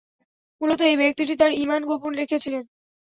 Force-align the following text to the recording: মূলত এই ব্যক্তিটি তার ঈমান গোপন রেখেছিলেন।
মূলত 0.61 0.79
এই 0.81 0.95
ব্যক্তিটি 0.97 1.33
তার 1.35 1.51
ঈমান 1.55 1.81
গোপন 1.85 2.11
রেখেছিলেন। 2.15 2.63